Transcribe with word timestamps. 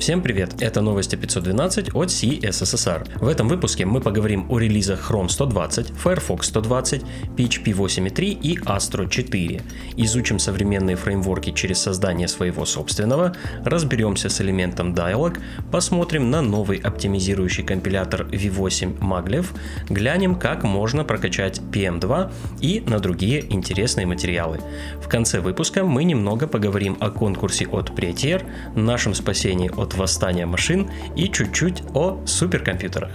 Всем 0.00 0.22
привет, 0.22 0.62
это 0.62 0.80
новости 0.80 1.14
512 1.14 1.94
от 1.94 2.08
CSSR. 2.08 3.18
В 3.20 3.28
этом 3.28 3.48
выпуске 3.48 3.84
мы 3.84 4.00
поговорим 4.00 4.46
о 4.48 4.58
релизах 4.58 5.10
Chrome 5.10 5.28
120, 5.28 5.90
Firefox 5.90 6.46
120, 6.46 7.02
PHP 7.36 7.64
8.3 7.64 8.24
и 8.24 8.56
Astro 8.60 9.06
4. 9.06 9.60
Изучим 9.98 10.38
современные 10.38 10.96
фреймворки 10.96 11.52
через 11.52 11.80
создание 11.80 12.28
своего 12.28 12.64
собственного, 12.64 13.36
разберемся 13.62 14.30
с 14.30 14.40
элементом 14.40 14.94
Dialog, 14.94 15.38
посмотрим 15.70 16.30
на 16.30 16.40
новый 16.40 16.78
оптимизирующий 16.78 17.62
компилятор 17.62 18.22
V8 18.22 19.00
Maglev, 19.00 19.48
глянем, 19.90 20.34
как 20.34 20.64
можно 20.64 21.04
прокачать 21.04 21.60
PM2 21.72 22.32
и 22.62 22.82
на 22.86 23.00
другие 23.00 23.44
интересные 23.52 24.06
материалы. 24.06 24.60
В 25.02 25.08
конце 25.08 25.40
выпуска 25.40 25.84
мы 25.84 26.04
немного 26.04 26.46
поговорим 26.46 26.96
о 27.00 27.10
конкурсе 27.10 27.66
от 27.66 27.90
Prettier, 27.90 28.42
нашем 28.74 29.12
спасении 29.12 29.68
от 29.68 29.89
от 29.90 29.98
восстания 29.98 30.46
машин 30.46 30.90
и 31.16 31.28
чуть-чуть 31.28 31.82
о 31.94 32.18
суперкомпьютерах. 32.26 33.10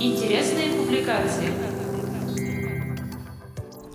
Интересные 0.00 0.72
публикации. 0.76 1.61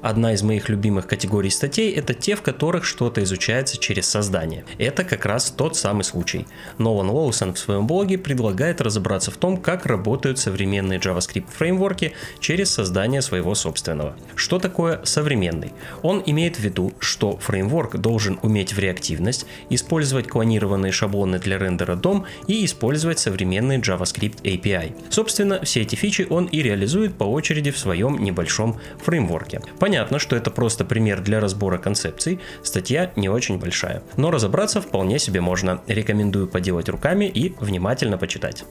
Одна 0.01 0.33
из 0.33 0.43
моих 0.43 0.69
любимых 0.69 1.07
категорий 1.07 1.49
статей 1.49 1.91
это 1.91 2.13
те, 2.13 2.35
в 2.35 2.43
которых 2.43 2.85
что-то 2.85 3.23
изучается 3.23 3.77
через 3.77 4.07
создание. 4.07 4.63
Это 4.77 5.03
как 5.03 5.25
раз 5.25 5.49
тот 5.49 5.75
самый 5.75 6.03
случай. 6.03 6.45
Нолан 6.77 7.09
Лоусон 7.09 7.55
в 7.55 7.59
своем 7.59 7.87
блоге 7.87 8.19
предлагает 8.19 8.79
разобраться 8.79 9.31
в 9.31 9.37
том, 9.37 9.57
как 9.57 9.87
работают 9.87 10.37
современные 10.37 10.99
JavaScript 10.99 11.47
фреймворки 11.51 12.13
через 12.39 12.69
создание 12.69 13.23
своего 13.23 13.55
собственного. 13.55 14.15
Что 14.35 14.59
такое 14.59 15.01
современный? 15.03 15.73
Он 16.03 16.21
имеет 16.25 16.57
в 16.57 16.59
виду, 16.59 16.93
что 16.99 17.37
фреймворк 17.37 17.97
должен 17.97 18.37
уметь 18.43 18.73
в 18.73 18.79
реактивность, 18.79 19.47
использовать 19.71 20.27
клонированные 20.27 20.91
шаблоны 20.91 21.39
для 21.39 21.57
рендера 21.57 21.95
DOM 21.95 22.23
и 22.45 22.63
использовать 22.65 23.17
современный 23.17 23.79
JavaScript 23.79 24.43
API. 24.43 24.93
Собственно, 25.09 25.59
все 25.63 25.81
эти 25.81 25.95
фичи 25.95 26.27
он 26.29 26.45
и 26.45 26.61
реализует 26.61 27.15
по 27.15 27.23
очереди 27.23 27.71
в 27.71 27.79
своем 27.79 28.23
небольшом 28.23 28.79
фреймворке. 29.03 29.61
Понятно, 29.87 30.19
что 30.19 30.35
это 30.35 30.51
просто 30.51 30.83
пример 30.83 31.21
для 31.21 31.39
разбора 31.39 31.77
концепций, 31.77 32.41
статья 32.61 33.13
не 33.15 33.29
очень 33.29 33.57
большая, 33.57 34.03
но 34.17 34.31
разобраться 34.31 34.81
вполне 34.81 35.17
себе 35.17 35.39
можно. 35.39 35.79
Рекомендую 35.87 36.49
поделать 36.49 36.89
руками 36.89 37.23
и 37.23 37.55
внимательно 37.61 38.17
почитать. 38.17 38.65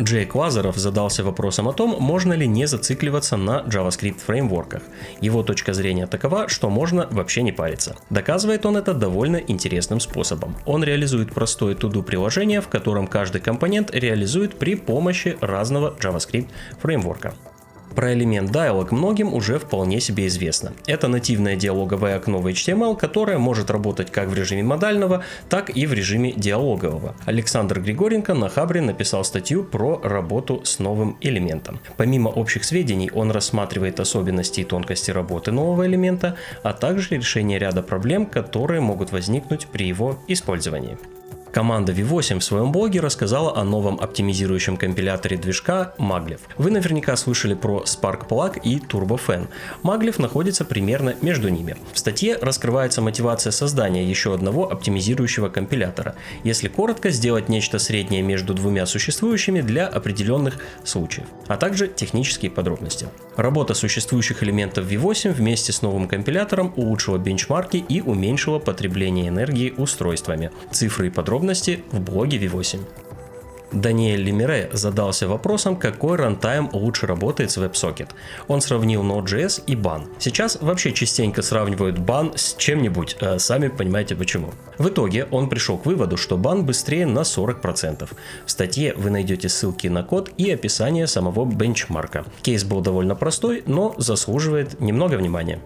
Джейк 0.00 0.34
Лазаров 0.34 0.78
задался 0.78 1.22
вопросом 1.24 1.68
о 1.68 1.74
том, 1.74 1.96
можно 2.00 2.32
ли 2.32 2.46
не 2.46 2.64
зацикливаться 2.64 3.36
на 3.36 3.64
JavaScript 3.66 4.20
фреймворках. 4.24 4.80
Его 5.20 5.42
точка 5.42 5.74
зрения 5.74 6.06
такова, 6.06 6.48
что 6.48 6.70
можно 6.70 7.06
вообще 7.10 7.42
не 7.42 7.52
париться. 7.52 7.96
Доказывает 8.08 8.64
он 8.64 8.78
это 8.78 8.94
довольно 8.94 9.36
интересным 9.36 10.00
способом. 10.00 10.56
Он 10.64 10.82
реализует 10.82 11.34
простое 11.34 11.74
туду 11.74 12.02
приложение, 12.02 12.62
в 12.62 12.68
котором 12.68 13.08
каждый 13.08 13.42
компонент 13.42 13.90
реализует 13.94 14.58
при 14.58 14.74
помощи 14.74 15.36
разного 15.42 15.94
JavaScript 16.00 16.48
фреймворка. 16.80 17.34
Про 17.96 18.12
элемент 18.12 18.50
Dialog 18.50 18.88
многим 18.90 19.32
уже 19.32 19.58
вполне 19.58 20.00
себе 20.00 20.26
известно. 20.26 20.74
Это 20.86 21.08
нативное 21.08 21.56
диалоговое 21.56 22.16
окно 22.16 22.40
в 22.40 22.46
HTML, 22.46 22.94
которое 22.94 23.38
может 23.38 23.70
работать 23.70 24.12
как 24.12 24.28
в 24.28 24.34
режиме 24.34 24.62
модального, 24.62 25.24
так 25.48 25.74
и 25.74 25.86
в 25.86 25.94
режиме 25.94 26.32
диалогового. 26.32 27.16
Александр 27.24 27.80
Григоренко 27.80 28.34
на 28.34 28.50
Хабре 28.50 28.82
написал 28.82 29.24
статью 29.24 29.64
про 29.64 29.98
работу 30.04 30.60
с 30.62 30.78
новым 30.78 31.16
элементом. 31.22 31.80
Помимо 31.96 32.28
общих 32.28 32.64
сведений, 32.64 33.10
он 33.14 33.30
рассматривает 33.30 33.98
особенности 33.98 34.60
и 34.60 34.64
тонкости 34.64 35.10
работы 35.10 35.50
нового 35.50 35.86
элемента, 35.86 36.36
а 36.62 36.74
также 36.74 37.16
решение 37.16 37.58
ряда 37.58 37.82
проблем, 37.82 38.26
которые 38.26 38.82
могут 38.82 39.10
возникнуть 39.10 39.68
при 39.68 39.88
его 39.88 40.18
использовании. 40.28 40.98
Команда 41.56 41.94
V8 41.94 42.40
в 42.40 42.44
своем 42.44 42.70
блоге 42.70 43.00
рассказала 43.00 43.56
о 43.56 43.64
новом 43.64 43.98
оптимизирующем 43.98 44.76
компиляторе 44.76 45.38
движка 45.38 45.94
Maglev. 45.96 46.40
Вы 46.58 46.70
наверняка 46.70 47.16
слышали 47.16 47.54
про 47.54 47.82
Spark 47.86 48.28
Plug 48.28 48.60
и 48.62 48.78
TurboFan. 48.78 49.48
Maglev 49.82 50.20
находится 50.20 50.66
примерно 50.66 51.14
между 51.22 51.48
ними. 51.48 51.78
В 51.94 51.98
статье 51.98 52.36
раскрывается 52.36 53.00
мотивация 53.00 53.52
создания 53.52 54.04
еще 54.04 54.34
одного 54.34 54.70
оптимизирующего 54.70 55.48
компилятора. 55.48 56.14
Если 56.44 56.68
коротко, 56.68 57.08
сделать 57.08 57.48
нечто 57.48 57.78
среднее 57.78 58.20
между 58.20 58.52
двумя 58.52 58.84
существующими 58.84 59.62
для 59.62 59.86
определенных 59.86 60.58
случаев, 60.84 61.24
а 61.46 61.56
также 61.56 61.88
технические 61.88 62.50
подробности. 62.50 63.08
Работа 63.36 63.72
существующих 63.72 64.42
элементов 64.42 64.84
V8 64.92 65.32
вместе 65.32 65.72
с 65.72 65.80
новым 65.80 66.06
компилятором 66.06 66.74
улучшила 66.76 67.16
бенчмарки 67.16 67.78
и 67.78 68.02
уменьшила 68.02 68.58
потребление 68.58 69.28
энергии 69.28 69.72
устройствами. 69.74 70.50
Цифры 70.70 71.06
и 71.06 71.10
подробности 71.10 71.45
подробности 71.46 71.84
в 71.92 72.00
блоге 72.00 72.38
V8. 72.38 72.80
Даниэль 73.72 74.22
Лемире 74.22 74.70
задался 74.72 75.26
вопросом, 75.28 75.76
какой 75.76 76.16
рантайм 76.16 76.70
лучше 76.72 77.06
работает 77.06 77.50
с 77.50 77.58
WebSocket. 77.58 78.08
Он 78.48 78.60
сравнил 78.60 79.02
Node.js 79.02 79.62
и 79.66 79.74
Ban. 79.74 80.06
Сейчас 80.18 80.58
вообще 80.60 80.92
частенько 80.92 81.42
сравнивают 81.42 81.98
Ban 81.98 82.32
с 82.36 82.54
чем-нибудь, 82.54 83.16
э, 83.20 83.38
сами 83.38 83.68
понимаете 83.68 84.14
почему. 84.14 84.52
В 84.78 84.88
итоге 84.88 85.26
он 85.30 85.48
пришел 85.48 85.78
к 85.78 85.86
выводу, 85.86 86.16
что 86.16 86.36
Ban 86.36 86.62
быстрее 86.62 87.06
на 87.06 87.24
40%. 87.24 88.08
В 88.46 88.50
статье 88.50 88.94
вы 88.96 89.10
найдете 89.10 89.48
ссылки 89.48 89.88
на 89.88 90.02
код 90.04 90.30
и 90.38 90.50
описание 90.52 91.06
самого 91.06 91.44
бенчмарка. 91.44 92.24
Кейс 92.42 92.64
был 92.64 92.80
довольно 92.80 93.16
простой, 93.16 93.62
но 93.66 93.94
заслуживает 93.98 94.80
немного 94.80 95.16
внимания. 95.16 95.60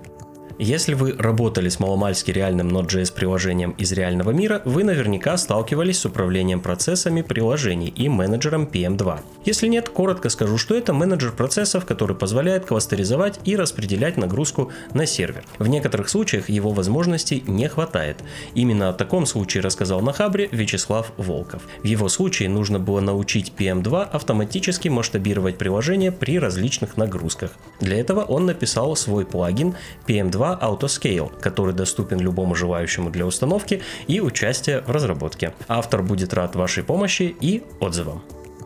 Если 0.63 0.93
вы 0.93 1.15
работали 1.17 1.71
с 1.71 1.81
маломальски 1.81 2.33
реальным 2.33 2.69
Node.js 2.69 3.15
приложением 3.15 3.71
из 3.79 3.93
реального 3.93 4.31
мира, 4.31 4.61
вы 4.67 4.85
наверняка 4.85 5.39
сталкивались 5.39 6.01
с 6.01 6.05
управлением 6.05 6.61
процессами 6.61 7.23
приложений 7.23 7.95
и 7.97 8.11
менеджером 8.11 8.69
PM2. 8.71 9.21
Если 9.47 9.69
нет, 9.69 9.89
коротко 9.89 10.29
скажу, 10.29 10.59
что 10.59 10.75
это 10.75 10.93
менеджер 10.93 11.33
процессов, 11.33 11.87
который 11.87 12.15
позволяет 12.15 12.67
кластеризовать 12.67 13.41
и 13.47 13.57
распределять 13.57 14.19
нагрузку 14.19 14.71
на 14.93 15.07
сервер. 15.07 15.45
В 15.59 15.67
некоторых 15.67 16.11
случаях 16.11 16.51
его 16.51 16.73
возможностей 16.73 17.43
не 17.47 17.67
хватает. 17.67 18.19
Именно 18.55 18.91
о 18.91 18.93
таком 18.93 19.25
случае 19.25 19.63
рассказал 19.63 20.03
на 20.03 20.13
Хабре 20.13 20.51
Вячеслав 20.53 21.11
Волков. 21.17 21.63
В 21.83 21.87
его 21.87 22.11
случае 22.11 22.51
нужно 22.51 22.79
было 22.79 23.01
научить 23.01 23.55
PM2 23.57 24.11
автоматически 24.11 24.89
масштабировать 24.89 25.57
приложение 25.57 26.13
при 26.13 26.39
различных 26.39 26.99
нагрузках. 26.99 27.53
Для 27.81 27.99
этого 27.99 28.21
он 28.21 28.45
написал 28.45 28.95
свой 28.95 29.25
плагин 29.25 29.75
PM2 30.07 30.50
Autoscale, 30.61 31.31
который 31.41 31.75
доступен 31.75 32.21
любому 32.21 32.55
желающему 32.55 33.11
для 33.11 33.27
установки 33.27 33.83
и 34.07 34.21
участия 34.21 34.81
в 34.81 34.91
разработке. 34.91 35.53
Автор 35.69 36.03
будет 36.03 36.35
рад 36.35 36.57
вашей 36.57 36.83
помощи 36.83 37.35
и 37.41 37.63
отзывам. 37.81 38.23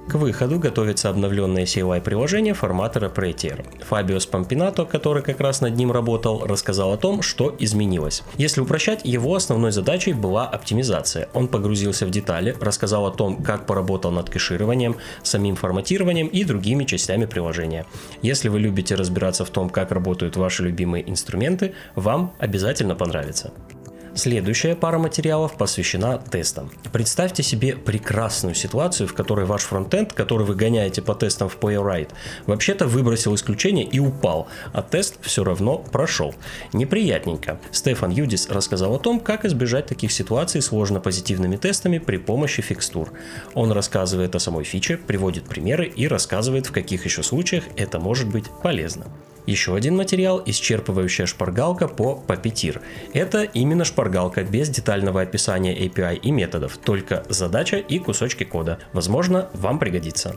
К 0.09 0.17
выходу 0.17 0.59
готовится 0.59 1.09
обновленное 1.09 1.65
CLI 1.65 2.01
приложение 2.03 2.53
форматора 2.53 3.09
Prettier. 3.09 3.65
Фабио 3.85 4.21
Спампинато, 4.21 4.85
который 4.85 5.23
как 5.23 5.41
раз 5.41 5.63
над 5.63 5.77
ним 5.77 5.91
работал, 5.91 6.47
рассказал 6.47 6.93
о 6.93 6.99
том, 6.99 7.23
что 7.23 7.57
изменилось. 7.59 8.23
Если 8.37 8.61
упрощать, 8.61 9.01
его 9.05 9.35
основной 9.35 9.73
задачей 9.73 10.13
была 10.13 10.47
оптимизация. 10.47 11.31
Он 11.33 11.49
погрузился 11.49 12.05
в 12.07 12.11
детали, 12.11 12.55
рассказал 12.61 13.07
о 13.07 13.13
том, 13.13 13.43
как 13.43 13.67
поработал 13.67 14.11
над 14.11 14.29
кэшированием, 14.29 14.97
самим 15.23 15.57
форматированием 15.57 16.27
и 16.27 16.45
другими 16.45 16.85
частями 16.85 17.25
приложения. 17.25 17.87
Если 18.21 18.49
вы 18.51 18.61
любите 18.61 18.97
разбираться 18.97 19.47
в 19.47 19.51
том, 19.51 19.71
как 19.71 19.91
работают 19.91 20.37
ваши 20.37 20.63
любимые 20.65 21.09
инструменты, 21.09 21.73
вам 21.95 22.35
обязательно 22.39 22.95
понравится. 22.95 23.53
Следующая 24.17 24.77
пара 24.77 24.99
материалов 24.99 25.57
посвящена 25.57 26.19
тестам. 26.19 26.71
Представьте 26.93 27.43
себе 27.43 27.75
прекрасную 27.75 28.55
ситуацию, 28.55 29.09
в 29.09 29.15
которой 29.15 29.45
ваш 29.45 29.63
фронтенд, 29.63 30.13
который 30.13 30.47
вы 30.47 30.55
гоняете 30.55 31.03
по 31.03 31.17
тестам 31.17 31.49
в 31.49 31.59
Playwright, 31.59 32.11
вообще-то 32.47 32.87
выбросил 32.87 33.35
исключение 33.35 33.85
и 33.85 33.99
упал, 33.99 34.47
а 34.73 34.83
тест 34.83 35.17
все 35.21 35.43
равно 35.43 35.79
прошел. 35.79 36.33
Неприятненько. 36.73 37.59
Стефан 37.73 38.11
Юдис 38.11 38.49
рассказал 38.49 38.95
о 38.95 39.01
том, 39.01 39.19
как 39.19 39.45
избежать 39.45 39.87
таких 39.87 40.13
ситуаций 40.13 40.63
сложно 40.63 41.01
позитивными 41.01 41.57
тестами 41.57 41.99
при 41.99 42.19
помощи 42.19 42.63
фикстур. 42.63 43.13
Он 43.55 43.73
рассказывает 43.73 44.37
о 44.37 44.39
самой 44.39 44.63
фиче, 44.63 44.97
приводит 44.97 45.45
примеры 45.47 45.87
и 45.87 46.07
рассказывает, 46.07 46.67
в 46.67 46.73
каких 46.73 47.05
еще 47.05 47.25
случаях 47.25 47.65
это 47.77 47.99
может 47.99 48.29
быть 48.29 48.45
полезно. 48.63 49.07
Еще 49.47 49.75
один 49.75 49.97
материал– 49.97 50.43
исчерпывающая 50.47 51.27
шпаргалка 51.27 51.87
по 51.87 52.23
Puppeteer. 52.27 52.81
Это 53.13 53.43
именно 53.43 53.85
шпаргалка 53.85 54.43
без 54.43 54.71
детального 54.71 55.21
описания 55.21 55.77
API 55.77 56.17
и 56.17 56.31
методов, 56.31 56.79
только 56.79 57.25
задача 57.29 57.77
и 57.77 57.99
кусочки 57.99 58.45
кода. 58.45 58.79
Возможно, 58.93 59.51
вам 59.53 59.79
пригодится. 59.79 60.37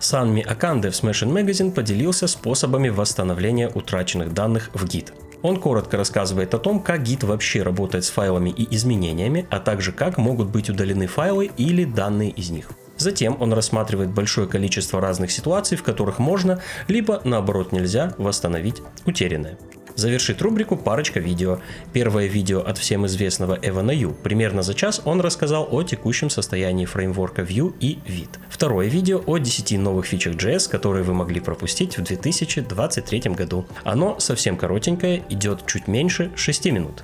Санми 0.00 0.42
Аканде 0.42 0.90
в 0.90 0.92
Smashing 0.92 1.32
Magazine 1.32 1.72
поделился 1.72 2.26
способами 2.26 2.88
восстановления 2.88 3.68
утраченных 3.68 4.32
данных 4.32 4.70
в 4.72 4.84
Git. 4.84 5.12
Он 5.42 5.60
коротко 5.60 5.96
рассказывает 5.96 6.54
о 6.54 6.58
том, 6.58 6.80
как 6.80 7.02
Git 7.02 7.26
вообще 7.26 7.62
работает 7.62 8.04
с 8.04 8.10
файлами 8.10 8.50
и 8.50 8.74
изменениями, 8.74 9.46
а 9.50 9.60
также 9.60 9.92
как 9.92 10.16
могут 10.16 10.48
быть 10.48 10.70
удалены 10.70 11.06
файлы 11.06 11.50
или 11.56 11.84
данные 11.84 12.30
из 12.30 12.50
них. 12.50 12.70
Затем 12.98 13.36
он 13.40 13.52
рассматривает 13.52 14.10
большое 14.10 14.46
количество 14.48 15.00
разных 15.00 15.30
ситуаций, 15.30 15.78
в 15.78 15.82
которых 15.82 16.18
можно, 16.18 16.60
либо 16.88 17.20
наоборот 17.24 17.72
нельзя 17.72 18.14
восстановить 18.18 18.82
утерянное. 19.06 19.56
Завершит 19.98 20.40
рубрику 20.42 20.76
парочка 20.76 21.18
видео. 21.18 21.58
Первое 21.92 22.26
видео 22.26 22.60
от 22.60 22.78
всем 22.78 23.04
известного 23.06 23.58
Эвана 23.60 23.90
Ю. 23.90 24.12
Примерно 24.12 24.62
за 24.62 24.72
час 24.72 25.02
он 25.04 25.20
рассказал 25.20 25.66
о 25.72 25.82
текущем 25.82 26.30
состоянии 26.30 26.84
фреймворка 26.84 27.42
Vue 27.42 27.74
и 27.80 27.98
Vite. 28.06 28.38
Второе 28.48 28.86
видео 28.86 29.20
о 29.26 29.38
10 29.38 29.76
новых 29.76 30.06
фичах 30.06 30.36
JS, 30.36 30.70
которые 30.70 31.02
вы 31.02 31.14
могли 31.14 31.40
пропустить 31.40 31.98
в 31.98 32.04
2023 32.04 33.32
году. 33.34 33.66
Оно 33.82 34.20
совсем 34.20 34.56
коротенькое, 34.56 35.24
идет 35.30 35.66
чуть 35.66 35.88
меньше 35.88 36.30
6 36.36 36.66
минут. 36.66 37.02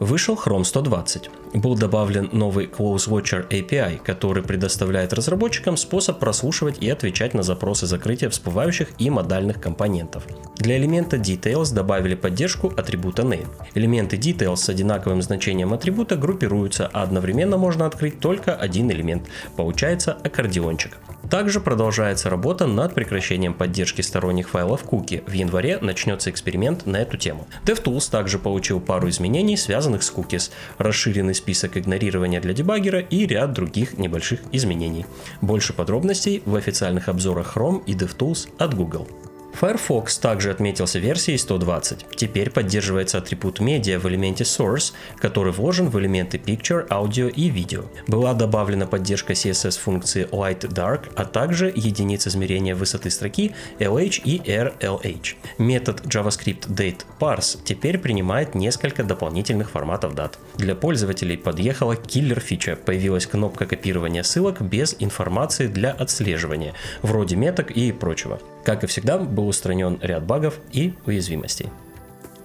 Вышел 0.00 0.34
Chrome 0.34 0.64
120 0.64 1.30
был 1.52 1.74
добавлен 1.74 2.30
новый 2.32 2.66
Close 2.66 3.08
Watcher 3.08 3.46
API, 3.48 4.00
который 4.02 4.42
предоставляет 4.42 5.12
разработчикам 5.12 5.76
способ 5.76 6.18
прослушивать 6.18 6.78
и 6.78 6.88
отвечать 6.88 7.34
на 7.34 7.42
запросы 7.42 7.86
закрытия 7.86 8.30
всплывающих 8.30 8.88
и 8.98 9.10
модальных 9.10 9.60
компонентов. 9.60 10.26
Для 10.56 10.78
элемента 10.78 11.18
Details 11.18 11.74
добавили 11.74 12.14
поддержку 12.14 12.72
атрибута 12.74 13.22
Name. 13.22 13.48
Элементы 13.74 14.16
Details 14.16 14.56
с 14.56 14.70
одинаковым 14.70 15.20
значением 15.20 15.74
атрибута 15.74 16.16
группируются, 16.16 16.88
а 16.90 17.02
одновременно 17.02 17.58
можно 17.58 17.84
открыть 17.84 18.20
только 18.20 18.54
один 18.54 18.90
элемент. 18.90 19.24
Получается 19.56 20.16
аккордеончик. 20.24 20.96
Также 21.30 21.60
продолжается 21.60 22.28
работа 22.28 22.66
над 22.66 22.92
прекращением 22.92 23.54
поддержки 23.54 24.00
сторонних 24.00 24.48
файлов 24.48 24.82
куки. 24.82 25.22
В 25.28 25.32
январе 25.32 25.78
начнется 25.80 26.28
эксперимент 26.28 26.86
на 26.86 26.96
эту 26.96 27.16
тему. 27.16 27.46
DevTools 27.64 28.10
также 28.10 28.40
получил 28.40 28.80
пару 28.80 29.08
изменений, 29.08 29.56
связанных 29.56 30.02
с 30.02 30.12
cookies, 30.12 30.50
расширенный 30.78 31.36
список 31.36 31.76
игнорирования 31.76 32.40
для 32.40 32.52
дебаггера 32.52 32.98
и 32.98 33.26
ряд 33.26 33.52
других 33.52 33.96
небольших 33.96 34.40
изменений. 34.50 35.06
Больше 35.40 35.72
подробностей 35.72 36.42
в 36.44 36.56
официальных 36.56 37.08
обзорах 37.08 37.56
Chrome 37.56 37.84
и 37.86 37.94
DevTools 37.94 38.48
от 38.58 38.74
Google. 38.74 39.06
Firefox 39.52 40.18
также 40.18 40.50
отметился 40.50 40.98
версией 40.98 41.38
120. 41.38 42.06
Теперь 42.16 42.50
поддерживается 42.50 43.18
атрибут 43.18 43.60
медиа 43.60 43.98
в 43.98 44.08
элементе 44.08 44.44
Source, 44.44 44.92
который 45.18 45.52
вложен 45.52 45.88
в 45.88 45.98
элементы 45.98 46.38
Picture, 46.38 46.88
Audio 46.88 47.30
и 47.30 47.50
Video. 47.50 47.86
Была 48.06 48.34
добавлена 48.34 48.86
поддержка 48.86 49.34
CSS 49.34 49.78
функции 49.78 50.26
Light 50.30 50.60
Dark, 50.60 51.12
а 51.16 51.24
также 51.24 51.72
единиц 51.74 52.26
измерения 52.26 52.74
высоты 52.74 53.10
строки 53.10 53.54
LH 53.78 54.22
и 54.24 54.38
RLH. 54.38 55.34
Метод 55.58 56.00
JavaScript 56.06 56.68
Date 56.68 57.04
Parse 57.18 57.58
теперь 57.62 57.98
принимает 57.98 58.54
несколько 58.54 59.04
дополнительных 59.04 59.70
форматов 59.70 60.14
дат. 60.14 60.38
Для 60.56 60.74
пользователей 60.74 61.36
подъехала 61.36 61.96
киллер 61.96 62.40
фича. 62.40 62.76
Появилась 62.76 63.26
кнопка 63.26 63.66
копирования 63.66 64.22
ссылок 64.22 64.62
без 64.62 64.96
информации 64.98 65.66
для 65.66 65.90
отслеживания, 65.90 66.74
вроде 67.02 67.36
меток 67.36 67.70
и 67.70 67.92
прочего. 67.92 68.40
Как 68.70 68.84
и 68.84 68.86
всегда, 68.86 69.18
был 69.18 69.48
устранен 69.48 69.98
ряд 70.00 70.22
багов 70.22 70.60
и 70.70 70.94
уязвимостей. 71.04 71.66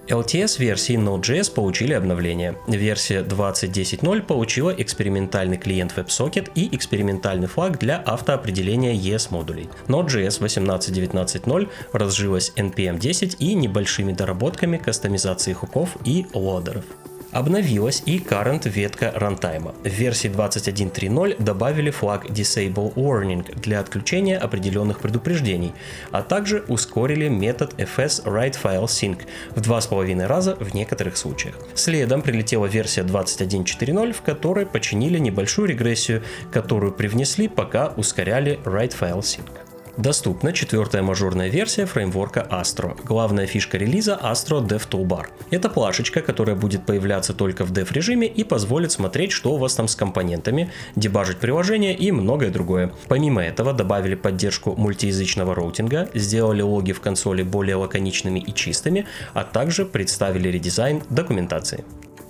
LTS-версии 0.08 0.96
Node.js 0.96 1.54
получили 1.54 1.92
обновление. 1.92 2.56
Версия 2.66 3.20
20.10.0 3.20 4.22
получила 4.22 4.70
экспериментальный 4.70 5.56
клиент 5.56 5.96
WebSocket 5.96 6.50
и 6.56 6.74
экспериментальный 6.74 7.46
флаг 7.46 7.78
для 7.78 7.98
автоопределения 7.98 8.92
ES-модулей. 8.94 9.68
Node.js 9.86 10.40
18.19.0 10.40 11.68
разжилась 11.92 12.52
NPM 12.56 12.98
10 12.98 13.36
и 13.38 13.54
небольшими 13.54 14.12
доработками 14.12 14.78
кастомизации 14.78 15.52
хуков 15.52 15.96
и 16.04 16.26
лодеров. 16.34 16.84
Обновилась 17.36 18.02
и 18.06 18.18
current 18.18 18.66
ветка 18.66 19.12
рантайма. 19.14 19.74
В 19.84 19.88
версии 19.88 20.30
21.3.0 20.30 21.36
добавили 21.38 21.90
флаг 21.90 22.24
Disable 22.30 22.94
Warning 22.94 23.60
для 23.60 23.80
отключения 23.80 24.38
определенных 24.38 25.00
предупреждений, 25.00 25.74
а 26.12 26.22
также 26.22 26.64
ускорили 26.68 27.28
метод 27.28 27.74
fs 27.74 28.24
write 28.24 28.56
file 28.58 28.86
sync 28.86 29.26
в 29.50 29.60
2,5 29.60 30.26
раза 30.26 30.56
в 30.56 30.74
некоторых 30.74 31.18
случаях. 31.18 31.56
Следом 31.74 32.22
прилетела 32.22 32.64
версия 32.64 33.02
21.4.0, 33.02 34.12
в 34.14 34.22
которой 34.22 34.64
починили 34.64 35.18
небольшую 35.18 35.68
регрессию, 35.68 36.22
которую 36.50 36.92
привнесли, 36.92 37.48
пока 37.48 37.88
ускоряли 37.88 38.58
write 38.64 38.98
file 38.98 39.20
sync. 39.20 39.65
Доступна 39.96 40.52
четвертая 40.52 41.02
мажорная 41.02 41.48
версия 41.48 41.86
фреймворка 41.86 42.46
Astro. 42.50 42.98
Главная 43.02 43.46
фишка 43.46 43.78
релиза 43.78 44.20
Astro 44.22 44.60
Dev 44.62 44.86
Toolbar. 44.90 45.28
Это 45.50 45.70
плашечка, 45.70 46.20
которая 46.20 46.54
будет 46.54 46.84
появляться 46.84 47.32
только 47.32 47.64
в 47.64 47.72
dev 47.72 47.90
режиме 47.94 48.26
и 48.26 48.44
позволит 48.44 48.92
смотреть, 48.92 49.32
что 49.32 49.54
у 49.54 49.56
вас 49.56 49.74
там 49.74 49.88
с 49.88 49.96
компонентами, 49.96 50.70
дебажить 50.96 51.38
приложение 51.38 51.94
и 51.96 52.12
многое 52.12 52.50
другое. 52.50 52.92
Помимо 53.08 53.42
этого 53.42 53.72
добавили 53.72 54.16
поддержку 54.16 54.76
мультиязычного 54.76 55.54
роутинга, 55.54 56.10
сделали 56.12 56.60
логи 56.60 56.92
в 56.92 57.00
консоли 57.00 57.42
более 57.42 57.76
лаконичными 57.76 58.38
и 58.38 58.52
чистыми, 58.52 59.06
а 59.32 59.44
также 59.44 59.86
представили 59.86 60.50
редизайн 60.50 61.04
документации. 61.08 61.84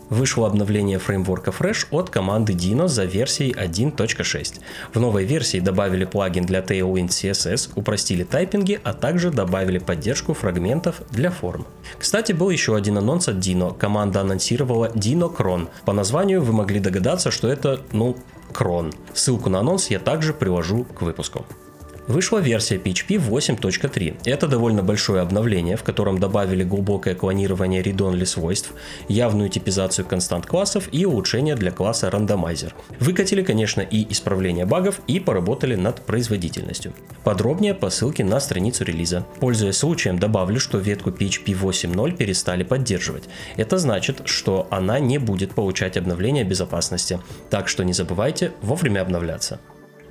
Вышло 0.09 0.47
обновление 0.47 0.99
фреймворка 0.99 1.51
Fresh 1.51 1.89
от 1.91 2.11
команды 2.11 2.53
Dino 2.53 2.87
за 2.87 3.05
версией 3.05 3.53
1.6. 3.53 4.61
В 4.95 5.01
новой 5.01 5.25
версии 5.25 5.59
добавили 5.59 6.05
плагин 6.05 6.45
для 6.45 6.61
Tailwind 6.61 7.09
CSS, 7.09 7.71
упростили 7.75 8.23
тайпинги, 8.23 8.81
а 8.85 8.93
также 8.93 9.31
добавили 9.31 9.79
поддержку 9.79 10.33
фрагментов 10.33 11.03
для 11.11 11.31
форм. 11.31 11.67
Кстати, 11.99 12.33
был 12.33 12.51
еще 12.51 12.77
один 12.77 12.99
анонс 12.99 13.29
от 13.29 13.37
Dino. 13.37 13.77
Команда 13.77 14.21
анонсировала 14.21 14.93
Dino 14.95 15.35
Cron. 15.35 15.69
По 15.85 15.93
названию 15.93 16.41
вы 16.41 16.53
могли 16.53 16.79
догадаться, 16.79 17.33
что 17.33 17.49
это, 17.49 17.81
ну, 17.93 18.17
крон. 18.53 18.93
Ссылку 19.13 19.51
на 19.51 19.59
анонс 19.59 19.89
я 19.89 19.99
также 19.99 20.33
приложу 20.33 20.85
к 20.85 21.03
выпуску. 21.03 21.45
Вышла 22.09 22.39
версия 22.39 22.77
PHP 22.77 23.17
8.3. 23.17 24.19
Это 24.25 24.47
довольно 24.47 24.83
большое 24.83 25.23
обновление, 25.23 25.77
в 25.77 25.83
котором 25.83 26.19
добавили 26.19 26.63
глубокое 26.63 27.15
клонирование 27.15 27.83
read-only 27.83 28.25
свойств, 28.27 28.73
явную 29.09 29.49
типизацию 29.49 30.07
констант 30.07 30.47
классов 30.47 30.89
и 30.93 31.05
улучшение 31.05 31.57
для 31.57 31.73
класса 31.73 32.09
Randomizer. 32.09 32.73
Выкатили, 33.01 33.43
конечно, 33.43 33.81
и 33.81 34.07
исправление 34.13 34.67
багов, 34.67 35.01
и 35.09 35.19
поработали 35.19 35.75
над 35.75 36.01
производительностью. 36.03 36.93
Подробнее 37.25 37.75
по 37.75 37.91
ссылке 37.91 38.25
на 38.25 38.39
страницу 38.39 38.85
релиза. 38.85 39.27
Пользуясь 39.41 39.79
случаем, 39.79 40.19
добавлю, 40.19 40.61
что 40.61 40.79
ветку 40.79 41.11
PHP 41.11 41.61
8.0 41.61 42.17
перестали 42.17 42.63
поддерживать. 42.63 43.25
Это 43.57 43.79
значит, 43.79 44.23
что 44.27 44.69
она 44.71 45.01
не 45.01 45.19
будет 45.19 45.55
получать 45.55 45.97
обновления 45.97 46.45
безопасности, 46.45 47.19
так 47.51 47.69
что 47.69 47.83
не 47.83 47.93
забывайте 47.93 48.53
вовремя 48.63 49.01
обновляться. 49.01 49.59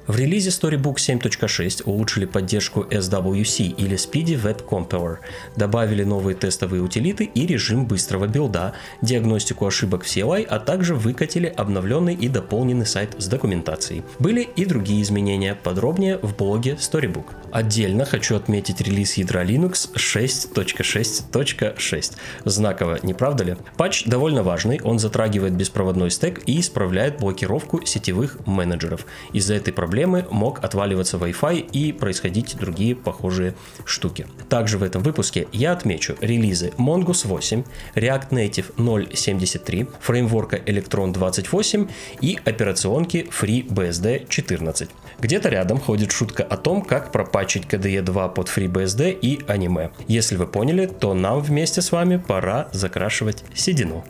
В 0.08 0.20
релизе 0.20 0.52
Storybook 0.52 0.98
7.6 0.98 1.82
улучшили 1.86 2.26
поддержку 2.26 2.82
SWC 2.82 3.74
или 3.76 3.98
Speedy 3.98 4.40
Web 4.40 4.64
Compiler, 4.64 5.18
добавили 5.56 6.04
новые 6.04 6.36
тестовые 6.36 6.84
утилиты 6.84 7.24
и 7.24 7.48
режим 7.48 7.88
быстрого 7.88 8.28
билда, 8.28 8.74
диагностику 9.02 9.66
ошибок 9.66 10.04
в 10.04 10.08
CLI, 10.08 10.44
а 10.44 10.60
также 10.60 10.94
выкатили 10.94 11.48
обновленный 11.48 12.14
и 12.14 12.30
дополненный 12.30 12.86
сайт 12.86 13.16
с 13.18 13.26
документацией. 13.26 14.04
Были 14.20 14.42
и 14.42 14.66
другие 14.66 15.02
изменения, 15.02 15.56
подробнее 15.56 16.20
в 16.20 16.36
блоге 16.36 16.78
Storybook. 16.80 17.26
Отдельно 17.52 18.06
хочу 18.06 18.36
отметить 18.36 18.82
релиз 18.82 19.16
ядра 19.16 19.44
Linux 19.44 19.90
6.6.6. 19.96 22.14
Знаково, 22.46 23.00
не 23.02 23.16
правда 23.16 23.44
ли? 23.44 23.58
Патч 23.76 24.06
довольно 24.06 24.44
важный, 24.44 24.80
он 24.84 25.00
затрагивает 25.00 25.54
беспроводной 25.54 26.12
стек 26.12 26.44
и 26.46 26.60
исправляет 26.60 27.18
блокировку 27.18 27.84
сетевых 27.84 28.46
менеджеров. 28.46 29.08
Из-за 29.34 29.56
этой 29.56 29.74
проблемы 29.74 29.95
проблемы, 29.96 30.26
мог 30.30 30.62
отваливаться 30.62 31.16
Wi-Fi 31.16 31.70
и 31.72 31.94
происходить 31.94 32.58
другие 32.58 32.96
похожие 32.96 33.56
штуки. 33.86 34.28
Также 34.50 34.78
в 34.78 34.84
этом 34.84 35.02
выпуске 35.02 35.48
я 35.54 35.72
отмечу 35.72 36.18
релизы 36.20 36.74
Mongoose 36.78 37.28
8, 37.28 37.64
React 37.96 38.30
Native 38.32 38.76
0.73, 38.76 39.88
фреймворка 40.02 40.58
Electron 40.58 41.14
28 41.14 41.88
и 42.20 42.38
операционки 42.44 43.30
FreeBSD 43.32 44.28
14. 44.28 44.90
Где-то 45.22 45.48
рядом 45.48 45.80
ходит 45.80 46.12
шутка 46.12 46.44
о 46.44 46.58
том, 46.58 46.82
как 46.82 47.14
пропачить 47.14 47.64
KDE 47.64 48.02
2 48.02 48.28
под 48.28 48.50
FreeBSD 48.50 49.18
и 49.22 49.40
аниме. 49.48 49.92
Если 50.10 50.36
вы 50.36 50.46
поняли, 50.46 50.88
то 50.88 51.14
нам 51.14 51.40
вместе 51.40 51.82
с 51.82 51.94
вами 51.94 52.18
пора 52.18 52.68
закрашивать 52.74 53.46
седину. 53.54 54.04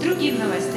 Другим 0.00 0.38
новостям. 0.38 0.67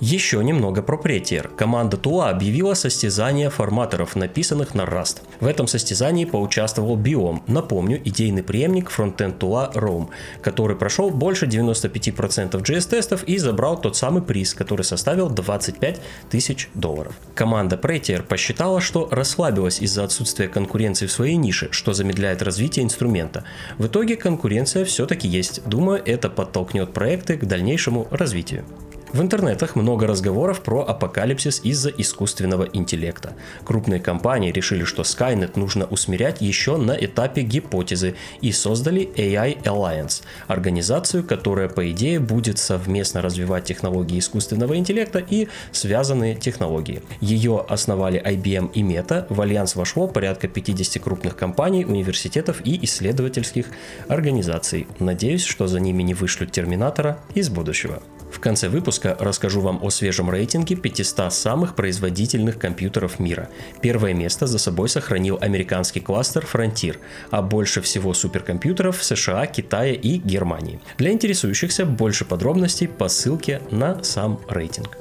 Еще 0.00 0.44
немного 0.44 0.82
про 0.82 0.98
Prettier. 0.98 1.48
Команда 1.56 1.96
Тула 1.96 2.28
объявила 2.28 2.74
состязание 2.74 3.48
форматоров, 3.48 4.14
написанных 4.14 4.74
на 4.74 4.82
Rust. 4.82 5.22
В 5.40 5.46
этом 5.46 5.66
состязании 5.66 6.26
поучаствовал 6.26 6.98
Biom, 6.98 7.40
напомню, 7.46 8.02
идейный 8.04 8.42
преемник 8.42 8.90
фронтенд 8.90 9.38
Тула 9.38 9.70
Rome, 9.74 10.08
который 10.42 10.76
прошел 10.76 11.08
больше 11.08 11.46
95% 11.46 12.62
JS-тестов 12.62 13.24
и 13.24 13.38
забрал 13.38 13.80
тот 13.80 13.96
самый 13.96 14.20
приз, 14.20 14.52
который 14.52 14.82
составил 14.82 15.30
25 15.30 16.00
тысяч 16.28 16.68
долларов. 16.74 17.14
Команда 17.34 17.76
Prettier 17.76 18.22
посчитала, 18.22 18.82
что 18.82 19.08
расслабилась 19.10 19.80
из-за 19.80 20.04
отсутствия 20.04 20.48
конкуренции 20.48 21.06
в 21.06 21.12
своей 21.12 21.36
нише, 21.36 21.68
что 21.70 21.94
замедляет 21.94 22.42
развитие 22.42 22.84
инструмента. 22.84 23.44
В 23.78 23.86
итоге 23.86 24.16
конкуренция 24.16 24.84
все-таки 24.84 25.26
есть. 25.26 25.66
Думаю, 25.66 26.02
это 26.04 26.28
подтолкнет 26.28 26.92
проекты 26.92 27.38
к 27.38 27.46
дальнейшему 27.46 28.08
развитию. 28.10 28.66
В 29.12 29.22
интернетах 29.22 29.76
много 29.76 30.06
разговоров 30.06 30.62
про 30.62 30.82
апокалипсис 30.82 31.60
из-за 31.62 31.90
искусственного 31.90 32.64
интеллекта. 32.72 33.34
Крупные 33.64 34.00
компании 34.00 34.50
решили, 34.50 34.84
что 34.84 35.02
Skynet 35.02 35.52
нужно 35.54 35.86
усмирять 35.86 36.40
еще 36.40 36.76
на 36.76 36.92
этапе 36.92 37.42
гипотезы 37.42 38.16
и 38.40 38.50
создали 38.50 39.08
AI 39.16 39.62
Alliance, 39.62 40.22
организацию, 40.48 41.22
которая 41.22 41.68
по 41.68 41.88
идее 41.90 42.18
будет 42.18 42.58
совместно 42.58 43.22
развивать 43.22 43.64
технологии 43.64 44.18
искусственного 44.18 44.76
интеллекта 44.76 45.20
и 45.20 45.48
связанные 45.70 46.34
технологии. 46.34 47.00
Ее 47.20 47.64
основали 47.68 48.20
IBM 48.20 48.72
и 48.72 48.82
Meta, 48.82 49.26
в 49.28 49.40
альянс 49.40 49.76
вошло 49.76 50.08
порядка 50.08 50.48
50 50.48 51.02
крупных 51.02 51.36
компаний, 51.36 51.84
университетов 51.84 52.60
и 52.64 52.84
исследовательских 52.84 53.66
организаций. 54.08 54.88
Надеюсь, 54.98 55.44
что 55.44 55.68
за 55.68 55.78
ними 55.78 56.02
не 56.02 56.14
вышлют 56.14 56.50
Терминатора 56.50 57.20
из 57.34 57.48
будущего. 57.50 58.02
В 58.36 58.38
конце 58.38 58.68
выпуска 58.68 59.16
расскажу 59.18 59.62
вам 59.62 59.82
о 59.82 59.88
свежем 59.88 60.28
рейтинге 60.28 60.76
500 60.76 61.32
самых 61.32 61.74
производительных 61.74 62.58
компьютеров 62.58 63.18
мира. 63.18 63.48
Первое 63.80 64.12
место 64.12 64.46
за 64.46 64.58
собой 64.58 64.90
сохранил 64.90 65.38
американский 65.40 66.00
кластер 66.00 66.46
Frontier, 66.52 66.98
а 67.30 67.40
больше 67.40 67.80
всего 67.80 68.12
суперкомпьютеров 68.12 68.98
в 68.98 69.04
США, 69.04 69.46
Китае 69.46 69.94
и 69.94 70.18
Германии. 70.18 70.80
Для 70.98 71.12
интересующихся 71.12 71.86
больше 71.86 72.26
подробностей 72.26 72.88
по 72.88 73.08
ссылке 73.08 73.62
на 73.70 74.04
сам 74.04 74.38
рейтинг. 74.50 74.98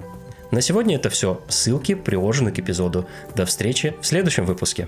На 0.52 0.62
сегодня 0.62 0.96
это 0.96 1.10
все. 1.10 1.42
Ссылки 1.50 1.94
приложены 1.94 2.54
к 2.54 2.60
эпизоду. 2.60 3.06
До 3.36 3.46
встречи 3.46 3.96
в 4.02 4.08
следующем 4.08 4.46
выпуске. 4.46 4.88